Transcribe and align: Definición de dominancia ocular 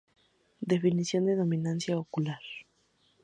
Definición 0.61 1.27
de 1.27 1.35
dominancia 1.35 1.95
ocular 1.95 2.41